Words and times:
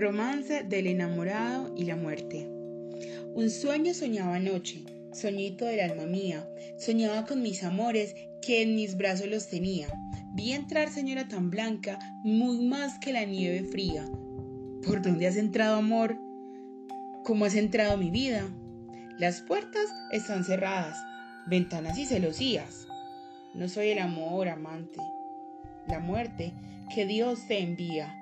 Romance 0.00 0.62
del 0.62 0.86
enamorado 0.86 1.74
y 1.76 1.84
la 1.84 1.94
muerte. 1.94 2.48
Un 3.34 3.50
sueño 3.50 3.92
soñaba 3.92 4.36
anoche, 4.36 4.82
soñito 5.12 5.66
del 5.66 5.80
alma 5.80 6.06
mía, 6.06 6.48
soñaba 6.78 7.26
con 7.26 7.42
mis 7.42 7.62
amores 7.64 8.14
que 8.40 8.62
en 8.62 8.76
mis 8.76 8.96
brazos 8.96 9.28
los 9.28 9.48
tenía. 9.48 9.88
Vi 10.32 10.52
entrar 10.52 10.88
señora 10.88 11.28
tan 11.28 11.50
blanca, 11.50 11.98
muy 12.24 12.66
más 12.66 12.98
que 12.98 13.12
la 13.12 13.26
nieve 13.26 13.62
fría. 13.64 14.08
¿Por 14.86 15.02
dónde 15.02 15.26
has 15.26 15.36
entrado, 15.36 15.76
amor? 15.76 16.16
¿Cómo 17.22 17.44
has 17.44 17.54
entrado 17.54 17.98
mi 17.98 18.10
vida? 18.10 18.48
Las 19.18 19.42
puertas 19.42 19.84
están 20.12 20.44
cerradas, 20.44 20.96
ventanas 21.46 21.98
y 21.98 22.06
celosías. 22.06 22.88
No 23.52 23.68
soy 23.68 23.88
el 23.88 23.98
amor, 23.98 24.48
amante, 24.48 25.02
la 25.86 25.98
muerte 25.98 26.54
que 26.94 27.04
Dios 27.04 27.46
te 27.46 27.60
envía 27.60 28.16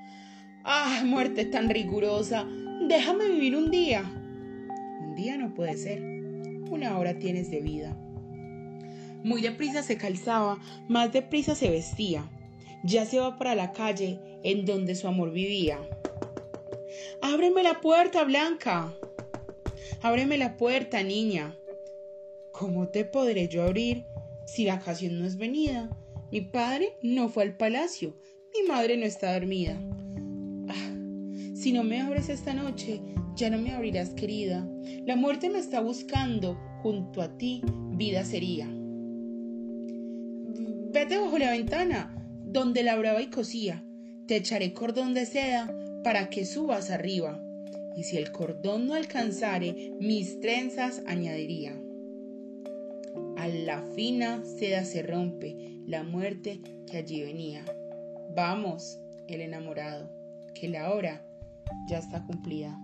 ¡Ah, 0.65 1.03
muerte 1.05 1.45
tan 1.45 1.69
rigurosa! 1.69 2.47
Déjame 2.89 3.29
vivir 3.29 3.57
un 3.57 3.71
día. 3.71 4.03
Un 5.01 5.15
día 5.15 5.37
no 5.37 5.55
puede 5.55 5.77
ser. 5.77 6.01
Una 6.71 6.99
hora 6.99 7.19
tienes 7.19 7.51
de 7.51 7.61
vida. 7.61 7.97
Muy 9.25 9.41
deprisa 9.41 9.83
se 9.83 9.97
calzaba, 9.97 10.59
más 10.89 11.13
deprisa 11.13 11.55
se 11.55 11.71
vestía. 11.71 12.29
Ya 12.85 13.05
se 13.05 13.19
va 13.19 13.37
para 13.37 13.55
la 13.55 13.73
calle 13.73 14.21
en 14.45 14.65
donde 14.65 14.95
su 14.95 15.09
amor 15.09 15.33
vivía. 15.33 15.79
Ábreme 17.21 17.63
la 17.63 17.81
puerta, 17.81 18.25
Blanca. 18.25 18.93
Ábreme 20.03 20.39
la 20.39 20.57
puerta, 20.57 21.03
niña. 21.03 21.55
¿Cómo 22.53 22.89
te 22.89 23.05
podré 23.05 23.49
yo 23.49 23.63
abrir 23.65 24.05
si 24.47 24.65
la 24.65 24.77
ocasión 24.77 25.19
no 25.19 25.27
es 25.27 25.37
venida? 25.37 25.91
Mi 26.31 26.41
padre 26.41 26.97
no 27.03 27.29
fue 27.29 27.43
al 27.45 27.57
palacio, 27.57 28.15
mi 28.55 28.69
madre 28.69 28.97
no 28.97 29.07
está 29.07 29.33
dormida. 29.33 29.79
Si 31.59 31.73
no 31.73 31.83
me 31.83 32.01
abres 32.01 32.29
esta 32.29 32.55
noche, 32.55 33.01
ya 33.35 33.51
no 33.51 33.59
me 33.59 33.73
abrirás, 33.73 34.11
querida. 34.11 34.65
La 35.07 35.17
muerte 35.17 35.51
me 35.51 35.59
está 35.59 35.81
buscando, 35.81 36.57
junto 36.83 37.21
a 37.21 37.37
ti 37.37 37.63
vida 37.97 38.25
sería. 38.25 38.69
Vete 40.93 41.19
bajo 41.19 41.37
la 41.37 41.51
ventana, 41.51 42.15
donde 42.45 42.85
labraba 42.85 43.21
y 43.21 43.27
cosía. 43.27 43.85
Te 44.29 44.37
echaré 44.37 44.73
cordón 44.73 45.15
de 45.15 45.27
seda 45.27 45.69
para 46.05 46.31
que 46.31 46.47
subas 46.47 46.91
arriba. 46.91 47.43
Y 47.97 48.05
si 48.05 48.19
el 48.19 48.31
cordón 48.31 48.87
no 48.87 48.95
alcanzare, 48.95 49.97
mis 49.99 50.39
trenzas 50.39 51.03
añadiría. 51.09 51.77
A 53.37 53.49
la 53.49 53.83
fina 53.97 54.45
seda 54.45 54.85
se 54.85 55.03
rompe 55.03 55.57
la 55.89 56.05
muerte 56.05 56.61
que 56.89 56.99
allí 56.99 57.21
venía. 57.21 57.65
Vamos, 58.37 59.01
el 59.27 59.41
enamorado, 59.41 60.09
que 60.55 60.69
la 60.69 60.93
hora 60.93 61.25
ya 61.89 61.99
está 61.99 62.23
cumplida. 62.23 62.79